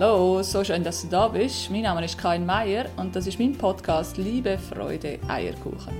[0.00, 1.70] Hallo, so schön, dass du da bist.
[1.70, 5.94] Mein Name ist Karin Meier und das ist mein Podcast Liebe, Freude, Eierkuchen.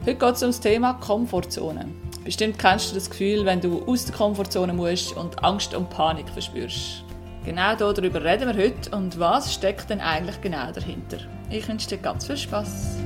[0.00, 1.86] Heute geht es um das Thema Komfortzone.
[2.24, 6.26] Bestimmt kennst du das Gefühl, wenn du aus der Komfortzone musst und Angst und Panik
[6.30, 7.04] verspürst.
[7.44, 11.18] Genau darüber reden wir heute und was steckt denn eigentlich genau dahinter.
[11.50, 12.96] Ich wünsche dir ganz viel Spaß.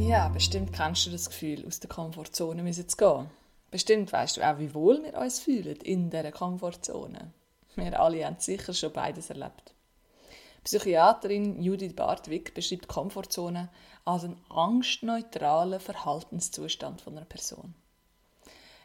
[0.00, 3.41] Ja, bestimmt kennst du das Gefühl, aus der Komfortzone zu gehen.
[3.72, 7.32] Bestimmt weißt du auch, wie wohl wir uns fühlen in dieser Komfortzone.
[7.74, 9.72] Wir alle haben sicher schon beides erlebt.
[10.62, 13.70] Psychiaterin Judith Bartwig beschreibt Komfortzone
[14.04, 17.74] als einen angstneutralen Verhaltenszustand von einer Person.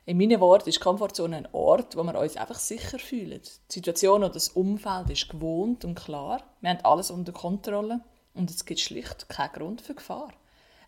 [0.05, 3.41] In meinen Worten ist Komfortzone ein Ort, wo wir uns einfach sicher fühlen.
[3.41, 6.41] Die Situation oder das Umfeld ist gewohnt und klar.
[6.61, 7.99] Wir haben alles unter Kontrolle
[8.33, 10.31] und es gibt schlicht keinen Grund für Gefahr.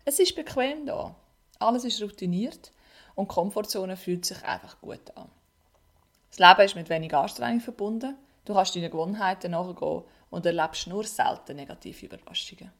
[0.06, 1.14] Es ist bequem da.
[1.58, 2.72] Alles ist routiniert
[3.20, 5.28] und die Komfortzone fühlt sich einfach gut an.
[6.30, 8.16] Das Leben ist mit wenig Anstrengung verbunden.
[8.44, 12.70] Du kannst deinen Gewohnheiten nachgehen und erlebst nur selten negative Überraschungen.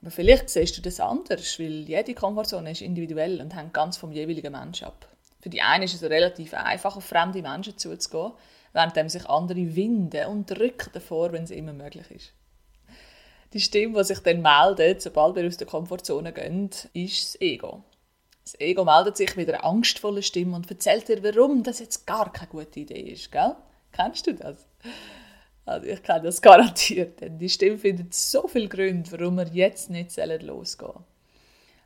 [0.00, 4.12] Aber vielleicht siehst du das anders, weil jede Komfortzone ist individuell und hängt ganz vom
[4.12, 5.08] jeweiligen Menschen ab.
[5.40, 8.32] Für die einen ist es relativ einfach, auf fremde Menschen zuzugehen,
[8.72, 12.32] während sich andere winden und drücken davor, wenn es immer möglich ist.
[13.52, 17.82] Die Stimme, die sich dann meldet, sobald wir aus der Komfortzone gehen, ist das Ego.
[18.50, 22.32] Das Ego meldet sich mit einer angstvollen Stimme und erzählt dir, warum das jetzt gar
[22.32, 23.54] keine gute Idee ist, gell?
[23.92, 24.66] Kennst du das?
[25.66, 29.90] Also ich kenne das garantiert, denn die Stimme findet so viele Gründe, warum wir jetzt
[29.90, 31.04] nicht losgehen sollen.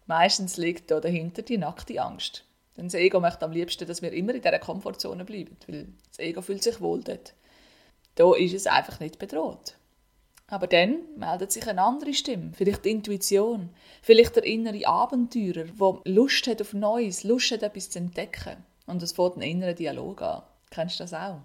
[0.07, 2.45] Meistens liegt da dahinter die nackte Angst.
[2.77, 6.21] Denn das Ego möchte am liebsten, dass wir immer in dieser Komfortzone bleiben, weil das
[6.21, 7.35] Ego fühlt sich wohl dort.
[8.15, 9.75] Da ist es einfach nicht bedroht.
[10.48, 13.71] Aber dann meldet sich eine andere Stimme, vielleicht die Intuition,
[14.03, 18.57] vielleicht der innere Abenteurer, der Lust hat auf Neues, Lust hat, etwas zu entdecken.
[18.87, 20.42] Und es fängt einen inneren Dialog an.
[20.70, 21.41] Kennst du das auch?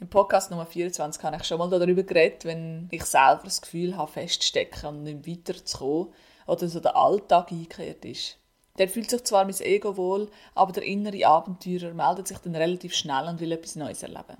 [0.00, 3.96] Im Podcast Nummer 24 habe ich schon mal darüber geredet, wenn ich selber das Gefühl
[3.98, 6.08] habe, feststecken und nicht weiterzukommen
[6.46, 8.38] oder so der Alltag eingekehrt ist.
[8.78, 12.94] Der fühlt sich zwar mein Ego wohl, aber der innere Abenteurer meldet sich dann relativ
[12.94, 14.38] schnell und will etwas Neues erleben.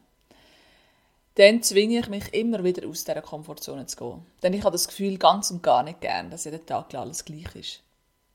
[1.40, 4.26] Dann zwinge ich mich immer wieder aus dieser Komfortzone zu gehen.
[4.42, 7.56] Denn ich habe das Gefühl ganz und gar nicht gern, dass jeden Tag alles gleich
[7.56, 7.82] ist.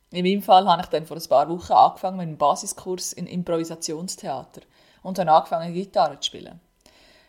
[0.10, 3.28] In meinem Fall habe ich dann vor ein paar Wochen angefangen mit einem Basiskurs in
[3.28, 4.62] Improvisationstheater
[5.04, 6.60] und habe angefangen, Gitarre zu spielen.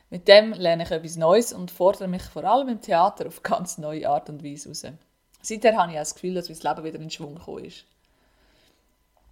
[0.09, 3.77] Mit dem lerne ich etwas Neues und fordere mich vor allem im Theater auf ganz
[3.77, 4.97] neue Art und Weise heraus.
[5.43, 7.85] Seither habe ich das Gefühl, dass mein Leben wieder in Schwung gekommen ist.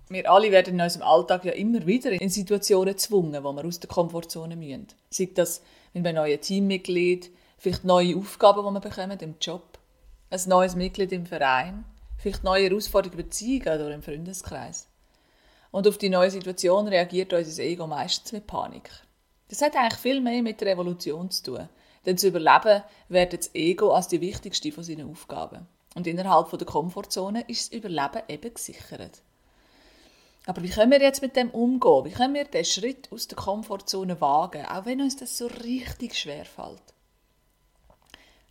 [0.09, 3.81] Wir alle werden in unserem Alltag ja immer wieder in Situationen gezwungen, wo wir aus
[3.81, 4.89] der Komfortzone müssen.
[5.11, 5.63] Sei das
[5.95, 9.79] mit einem neuen Teammitglied, vielleicht neue Aufgaben, die wir bekommen im Job,
[10.31, 11.85] ein neues Mitglied im Verein,
[12.19, 14.89] vielleicht neue Herausforderungen in Beziehungen oder im Freundeskreis.
[15.71, 18.91] Und auf die neue Situation reagiert unser Ego meistens mit Panik.
[19.49, 21.69] Das hat eigentlich viel mehr mit der Evolution zu tun.
[22.07, 25.67] Denn zu überleben wird das Ego als die wichtigste von seinen Aufgaben.
[25.95, 29.23] Und innerhalb der Komfortzone ist das Überleben eben gesichert.
[30.47, 32.05] Aber wie können wir jetzt mit dem umgehen?
[32.05, 36.15] Wie können wir den Schritt aus der Komfortzone wagen, auch wenn uns das so richtig
[36.17, 36.83] schwer fällt?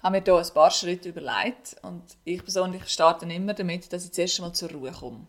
[0.01, 4.11] Haben wir hier ein paar Schritte überlegt und ich persönlich starte immer damit, dass ich
[4.11, 5.27] zuerst einmal zur Ruhe komme.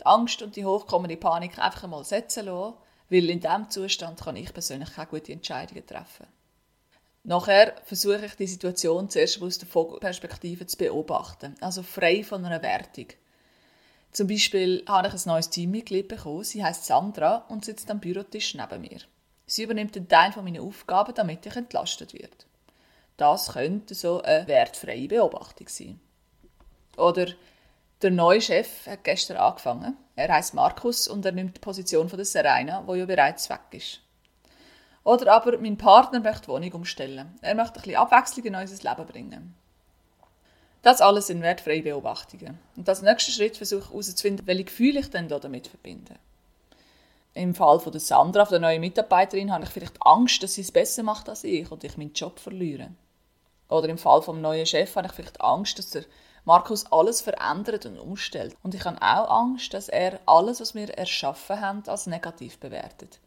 [0.00, 2.74] Die Angst und die hochkommende Panik einfach einmal setzen lassen
[3.10, 6.26] weil in diesem Zustand kann ich persönlich keine guten Entscheidungen treffen.
[7.24, 12.62] Nachher versuche ich die Situation zuerst aus der Vogelperspektive zu beobachten, also frei von einer
[12.62, 13.06] Wertung.
[14.12, 18.54] Zum Beispiel habe ich ein neues Teammitglied bekommen, sie heißt Sandra und sitzt am Bürotisch
[18.54, 18.98] neben mir.
[19.46, 22.36] Sie übernimmt einen Teil meiner Aufgaben, damit ich entlastet werde.
[23.16, 26.00] Das könnte so eine wertfreie Beobachtung sein.
[26.96, 27.26] Oder
[28.02, 29.96] der neue Chef hat gestern angefangen.
[30.16, 33.60] Er heißt Markus und er nimmt die Position von der Serena, wo ja bereits weg
[33.72, 34.00] ist.
[35.04, 37.38] Oder aber mein Partner möchte die Wohnung umstellen.
[37.42, 39.54] Er möchte ein bisschen Abwechslung in unser Leben bringen.
[40.82, 42.58] Das alles sind wertfreie Beobachtungen.
[42.76, 46.14] Und als nächsten Schritt versuche ich herauszufinden, welche Gefühle ich denn damit verbinde.
[47.34, 50.72] Im Fall von der Sandra, der neuen Mitarbeiterin, habe ich vielleicht Angst, dass sie es
[50.72, 52.90] besser macht als ich und ich meinen Job verliere.
[53.68, 56.04] Oder im Fall vom neuen Chef habe ich vielleicht Angst, dass der
[56.44, 58.56] Markus alles verändert und umstellt.
[58.62, 63.20] Und ich habe auch Angst, dass er alles, was wir erschaffen haben, als negativ bewertet.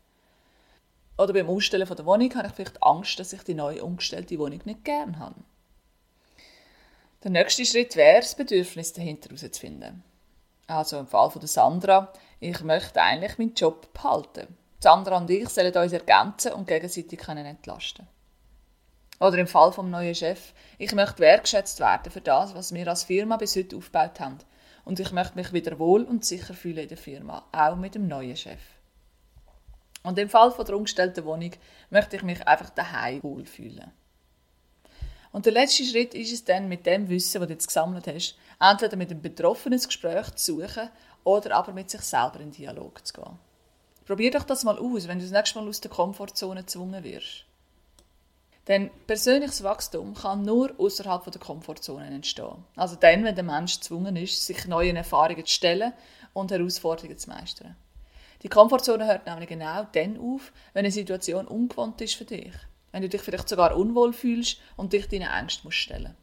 [1.17, 4.37] Oder beim Umstellen von der Wohnung habe ich vielleicht Angst, dass ich die neu umgestellte
[4.39, 5.35] Wohnung nicht gern habe.
[7.23, 10.03] Der nächste Schritt wäre, das Bedürfnis dahinter herauszufinden.
[10.67, 14.57] Also im Fall von der Sandra, ich möchte eigentlich meinen Job behalten.
[14.79, 18.07] Sandra und ich sollen uns ergänzen und gegenseitig entlasten
[19.23, 23.03] oder im Fall vom neuen Chef, ich möchte wertschätzt werden für das, was wir als
[23.03, 24.39] Firma bis heute aufgebaut haben.
[24.83, 28.07] Und ich möchte mich wieder wohl und sicher fühlen in der Firma, auch mit dem
[28.07, 28.59] neuen Chef.
[30.03, 31.51] Und im Fall von der umgestellten Wohnung
[31.89, 33.91] möchte ich mich einfach daheim wohlfühlen.
[35.33, 38.37] Und der letzte Schritt ist es dann, mit dem Wissen, das du jetzt gesammelt hast,
[38.61, 40.89] entweder mit dem Betroffenen das Gespräch zu suchen
[41.23, 43.39] oder aber mit sich selber in Dialog zu gehen.
[44.05, 47.45] Probier doch das mal aus, wenn du das nächste Mal aus der Komfortzone gezwungen wirst.
[48.67, 52.63] Denn persönliches Wachstum kann nur außerhalb der Komfortzone entstehen.
[52.75, 55.93] Also dann, wenn der Mensch gezwungen ist, sich neuen Erfahrungen zu stellen
[56.33, 57.75] und Herausforderungen zu meistern.
[58.43, 62.53] Die Komfortzone hört nämlich genau dann auf, wenn eine Situation ungewohnt ist für dich.
[62.93, 66.15] Wenn du dich vielleicht sogar unwohl fühlst und dich deinen Ängsten musst stellen.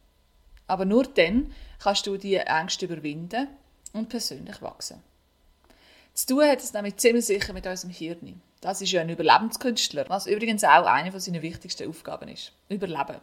[0.65, 3.47] Aber nur dann kannst du diese Ängste überwinden
[3.93, 5.03] und persönlich wachsen.
[6.15, 8.41] Zu tun hat es nämlich ziemlich sicher mit unserem Hirn.
[8.61, 12.53] Das ist ja ein Überlebenskünstler, was übrigens auch eine seiner wichtigsten Aufgaben ist.
[12.69, 13.21] Überleben.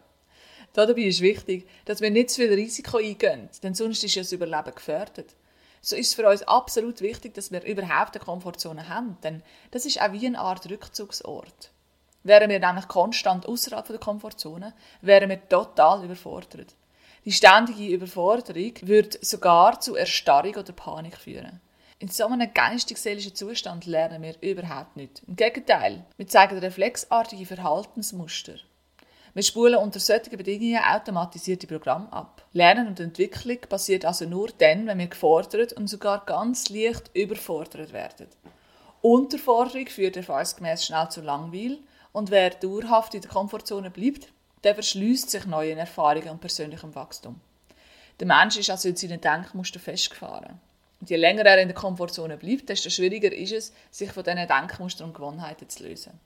[0.75, 4.33] Dabei ist wichtig, dass wir nicht zu viel Risiko eingehen, denn sonst ist ja das
[4.33, 5.35] Überleben gefährdet
[5.81, 9.87] so ist es für uns absolut wichtig, dass wir überhaupt eine Komfortzone haben, denn das
[9.87, 11.71] ist auch wie eine Art Rückzugsort.
[12.25, 16.75] Wären wir nämlich konstant außerhalb der Komfortzone, wären wir total überfordert.
[17.25, 21.61] Die ständige Überforderung würde sogar zu Erstarrung oder Panik führen.
[22.01, 25.23] In so einem geistig-seelischen Zustand lernen wir überhaupt nicht.
[25.27, 28.55] Im Gegenteil, wir zeigen reflexartige Verhaltensmuster.
[29.35, 32.47] Wir spulen unter solchen Bedingungen automatisierte Programme ab.
[32.53, 37.93] Lernen und Entwicklung passiert also nur dann, wenn wir gefordert und sogar ganz leicht überfordert
[37.93, 38.29] werden.
[39.03, 41.79] Unterforderung führt erfahrungsgemäß schnell zu Langweil
[42.19, 44.33] und wer dauerhaft in der Komfortzone bleibt,
[44.65, 47.41] der verschließt sich neuen Erfahrungen und persönlichem Wachstum.
[48.19, 50.61] Der Mensch ist also in seinen Denkmustern festgefahren.
[51.01, 54.49] Und je länger er in der Komfortzone bleibt, desto schwieriger ist es, sich von diesen
[54.49, 56.19] Denkmustern und Gewohnheiten zu lösen.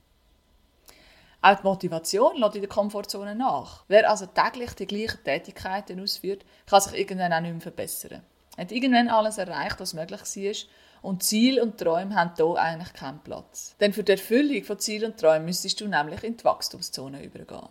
[1.43, 3.83] Auch die Motivation lässt in der Komfortzone nach.
[3.87, 8.23] Wer also täglich die gleichen Tätigkeiten ausführt, kann sich irgendwann auch nicht mehr verbessern.
[8.57, 13.19] Hat irgendwann alles erreicht, was möglich war und Ziel und Träume haben hier eigentlich keinen
[13.19, 13.75] Platz.
[13.79, 17.67] Denn für die Erfüllung von Ziel und Träumen müsstest du nämlich in die Wachstumszone übergehen.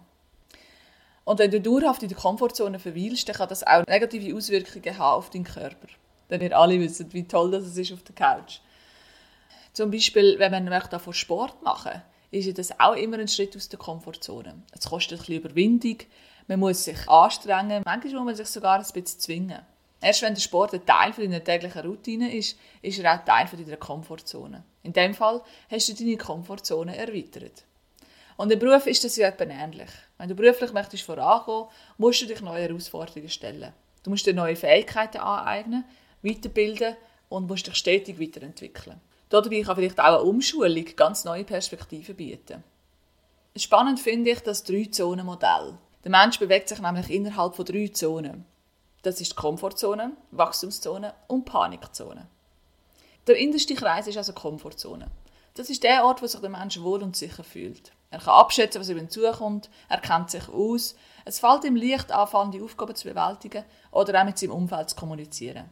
[1.25, 5.19] Und wenn du dauerhaft in der Komfortzone verweilst, dann kann das auch negative Auswirkungen haben
[5.19, 5.89] auf deinen Körper.
[6.29, 8.59] Denn wir alle wissen, wie toll das ist auf der Couch.
[9.73, 12.03] Zum Beispiel, wenn man davon Sport machen
[12.33, 14.63] möchte, ist das auch immer ein Schritt aus der Komfortzone.
[14.73, 15.99] Es kostet ein bisschen Überwindung,
[16.49, 19.61] man muss sich anstrengen, manchmal muss man sich sogar ein bisschen zwingen.
[20.03, 23.77] Erst wenn der Sport ein Teil deiner täglichen Routine ist, ist er auch Teil deiner
[23.77, 24.65] Komfortzone.
[24.83, 25.41] In dem Fall
[25.71, 27.63] hast du deine Komfortzone erweitert.
[28.37, 29.91] Und im Beruf ist das ja etwa ähnlich.
[30.19, 31.69] Wenn du beruflich möchtest vorankommen,
[31.99, 33.73] musst du dich neue Herausforderungen stellen.
[34.03, 35.85] Du musst dir neue Fähigkeiten aneignen,
[36.23, 36.97] weiterbilden
[37.29, 39.01] und musst dich stetig weiterentwickeln.
[39.29, 42.65] Dabei kann vielleicht auch eine Umschulung ganz neue Perspektiven bieten.
[43.55, 45.79] Spannend finde ich das Drei-Zonen-Modell.
[46.03, 48.45] Der Mensch bewegt sich nämlich innerhalb von drei Zonen.
[49.03, 52.29] Das ist die Komfortzone, Wachstumszone und Panikzone.
[53.27, 55.09] Der innerste Kreis ist also die Komfortzone.
[55.55, 57.93] Das ist der Ort, wo sich der Mensch wohl und sicher fühlt.
[58.11, 60.95] Er kann abschätzen, was ihm zukommt, er kennt sich aus,
[61.25, 64.97] es fällt ihm leicht an, die Aufgaben zu bewältigen oder auch mit seinem Umfeld zu
[64.97, 65.69] kommunizieren.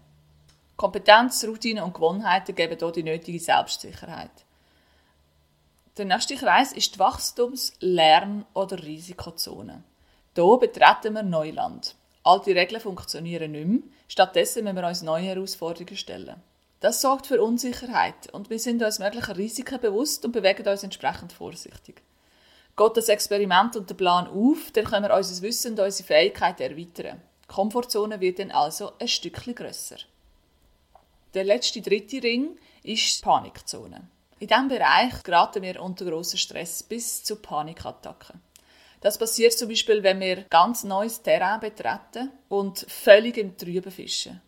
[0.76, 4.30] Kompetenz, Routine und Gewohnheiten geben hier die nötige Selbstsicherheit.
[5.98, 9.82] Der nächste Kreis ist die Wachstums-, Lern- oder Risikozone.
[10.34, 11.94] Hier betreten wir Neuland.
[12.30, 16.40] Alte Regeln funktionieren nicht mehr, stattdessen müssen wir uns neue Herausforderungen stellen.
[16.78, 21.32] Das sorgt für Unsicherheit und wir sind uns möglicher Risiken bewusst und bewegen uns entsprechend
[21.32, 22.00] vorsichtig.
[22.76, 26.62] Geht das Experiment und der Plan auf, dann können wir unser Wissen und unsere Fähigkeiten
[26.62, 27.20] erweitern.
[27.42, 29.96] Die Komfortzone wird dann also ein Stückchen grösser.
[31.34, 34.02] Der letzte dritte Ring ist die Panikzone.
[34.38, 38.40] In diesem Bereich geraten wir unter grossen Stress bis zu Panikattacken.
[39.00, 44.42] Das passiert zum Beispiel, wenn wir ganz neues Terrain betreten und völlig im Trüben fischen.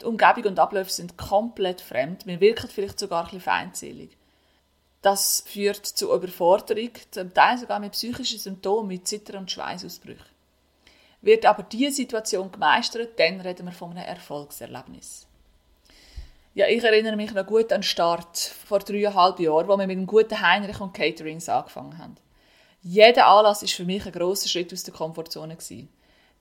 [0.00, 4.10] Die Umgebung und Abläufe sind komplett fremd, wir wirken vielleicht sogar ein bisschen feindselig.
[5.00, 10.26] Das führt zu Überforderung, zum Teil sogar mit psychischen Symptomen, mit Zittern und Schweißausbrüchen.
[11.20, 15.26] Wird aber diese Situation gemeistert, dann reden wir von einem Erfolgserlebnis.
[16.54, 19.96] Ja, ich erinnere mich noch gut an den Start vor dreieinhalb Jahren, wo wir mit
[19.96, 22.16] einem guten Heinrich und Caterings angefangen haben.
[22.82, 25.88] Jeder Anlass ist für mich ein grosser Schritt aus der Komfortzone gewesen.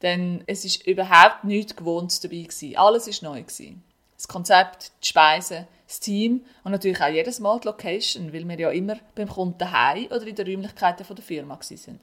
[0.01, 2.77] Denn es ist überhaupt nichts Gewohntes dabei gewesen.
[2.77, 3.83] Alles ist neu gewesen.
[4.15, 8.59] Das Konzept, die Speisen, das Team und natürlich auch jedes Mal die Location, weil wir
[8.59, 11.99] ja immer beim Kunden daheim oder in den Räumlichkeiten der Firma sind.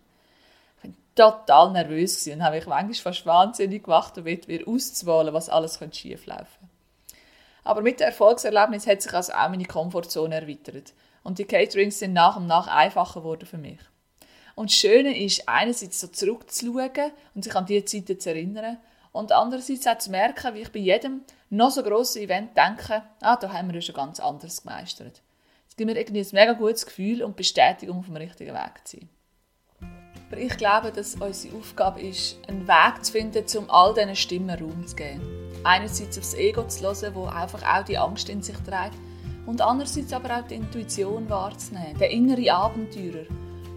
[0.83, 5.49] Ich war total nervös und habe mich manchmal fast wahnsinnig gemacht, damit wir auszuwählen, was
[5.49, 6.75] alles schieflaufen könnte.
[7.63, 10.93] Aber mit dem Erfolgserlebnis hat sich also auch meine Komfortzone erweitert.
[11.23, 13.79] Und die Caterings sind nach und nach einfacher geworden für mich.
[14.55, 18.79] Und das Schöne ist, einerseits so zurückzuschauen und sich an diese Zeiten zu erinnern
[19.13, 23.37] und andererseits auch zu merken, wie ich bei jedem noch so grossen Event denke, ah,
[23.37, 25.23] da haben wir ja schon ganz anders gemeistert.
[25.69, 28.99] Es gibt mir irgendwie ein mega gutes Gefühl und Bestätigung auf dem richtigen Weg zu
[28.99, 29.09] sein.
[30.29, 34.51] Aber ich glaube, dass unsere Aufgabe ist, einen Weg zu finden, um all diesen Stimmen
[34.51, 35.23] Raum zu geben.
[35.63, 38.97] Einerseits aufs Ego zu hören, wo einfach auch die Angst in sich trägt,
[39.47, 43.27] und andererseits aber auch die Intuition wahrzunehmen, der innere Abenteurer,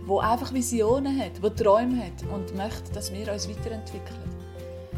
[0.07, 4.19] der einfach Visionen hat, der Träume hat und möchte, dass wir uns weiterentwickeln.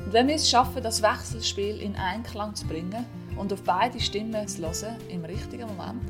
[0.05, 3.05] Und wenn wir es schaffen, das Wechselspiel in Einklang zu bringen
[3.37, 6.01] und auf beide Stimmen zu hören, im richtigen Moment,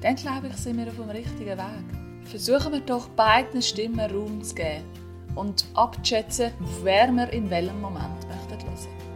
[0.00, 1.84] dann glaube ich, sind wir auf dem richtigen Weg.
[2.24, 4.84] Versuchen wir doch beiden Stimmen Raum zu geben
[5.34, 9.10] und abzuschätzen, wer wir in welchem Moment möchten hören.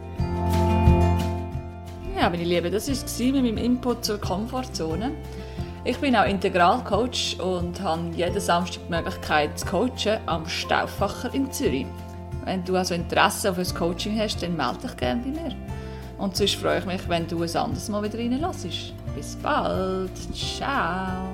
[2.15, 5.11] Ja, meine Lieben, das war es mit meinem Input zur Komfortzone.
[5.87, 11.51] Ich bin auch Integralcoach und habe jeden Samstag die Möglichkeit zu coachen am Stauffacher in
[11.51, 11.85] Zürich.
[12.43, 15.55] Wenn du also Interesse auf ein Coaching hast, dann melde dich gerne bei mir.
[16.17, 18.93] Und sonst freue ich mich, wenn du ein anderes Mal wieder reinlässt.
[19.15, 20.09] Bis bald.
[20.33, 21.29] Ciao.